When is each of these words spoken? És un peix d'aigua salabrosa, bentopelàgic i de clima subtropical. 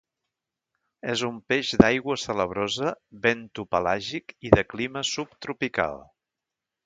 És 1.13 1.21
un 1.27 1.35
peix 1.51 1.73
d'aigua 1.81 2.15
salabrosa, 2.21 2.93
bentopelàgic 3.27 4.35
i 4.49 4.53
de 4.57 4.63
clima 4.75 5.07
subtropical. 5.13 6.01